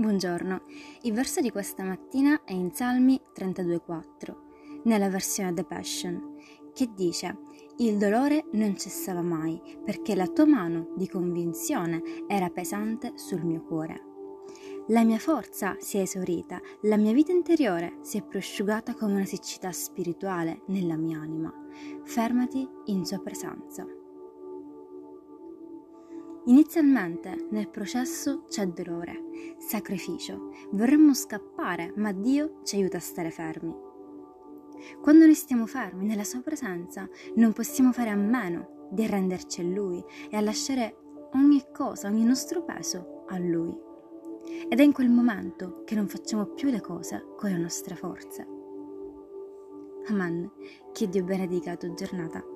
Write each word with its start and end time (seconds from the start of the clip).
Buongiorno, 0.00 0.62
il 1.02 1.12
verso 1.12 1.42
di 1.42 1.50
questa 1.50 1.82
mattina 1.82 2.42
è 2.44 2.54
in 2.54 2.72
Salmi 2.72 3.20
32,4, 3.36 4.34
nella 4.84 5.10
versione 5.10 5.52
The 5.52 5.64
Passion, 5.64 6.36
che 6.72 6.88
dice: 6.94 7.36
Il 7.76 7.98
dolore 7.98 8.46
non 8.52 8.78
cessava 8.78 9.20
mai, 9.20 9.60
perché 9.84 10.14
la 10.14 10.26
tua 10.26 10.46
mano 10.46 10.94
di 10.96 11.06
convinzione 11.06 12.00
era 12.26 12.48
pesante 12.48 13.12
sul 13.16 13.44
mio 13.44 13.62
cuore. 13.62 14.00
La 14.86 15.04
mia 15.04 15.18
forza 15.18 15.76
si 15.80 15.98
è 15.98 16.00
esaurita, 16.00 16.58
la 16.84 16.96
mia 16.96 17.12
vita 17.12 17.32
interiore 17.32 17.98
si 18.00 18.16
è 18.16 18.22
prosciugata 18.22 18.94
come 18.94 19.16
una 19.16 19.26
siccità 19.26 19.70
spirituale 19.70 20.62
nella 20.68 20.96
mia 20.96 21.20
anima. 21.20 21.52
Fermati 22.04 22.66
in 22.86 23.04
sua 23.04 23.18
presenza. 23.18 23.86
Inizialmente 26.46 27.48
nel 27.50 27.68
processo 27.68 28.44
c'è 28.48 28.66
dolore, 28.66 29.56
sacrificio, 29.58 30.50
vorremmo 30.70 31.12
scappare, 31.12 31.92
ma 31.96 32.12
Dio 32.12 32.60
ci 32.64 32.76
aiuta 32.76 32.96
a 32.96 33.00
stare 33.00 33.30
fermi. 33.30 33.74
Quando 35.02 35.26
noi 35.26 35.34
stiamo 35.34 35.66
fermi 35.66 36.06
nella 36.06 36.24
sua 36.24 36.40
presenza, 36.40 37.06
non 37.34 37.52
possiamo 37.52 37.92
fare 37.92 38.08
a 38.08 38.16
meno 38.16 38.88
di 38.90 39.04
arrenderci 39.04 39.60
a 39.60 39.64
Lui 39.64 40.02
e 40.30 40.36
a 40.36 40.40
lasciare 40.40 40.96
ogni 41.34 41.62
cosa, 41.72 42.08
ogni 42.08 42.24
nostro 42.24 42.64
peso 42.64 43.24
a 43.28 43.38
Lui. 43.38 43.76
Ed 44.66 44.80
è 44.80 44.82
in 44.82 44.92
quel 44.92 45.10
momento 45.10 45.82
che 45.84 45.94
non 45.94 46.08
facciamo 46.08 46.46
più 46.46 46.70
le 46.70 46.80
cose 46.80 47.34
con 47.36 47.50
le 47.50 47.58
nostre 47.58 47.94
forze. 47.96 48.46
Amen. 50.06 50.50
Che 50.92 51.08
Dio 51.08 51.22
benedica 51.22 51.70
la 51.70 51.76
tua 51.76 51.92
giornata. 51.92 52.49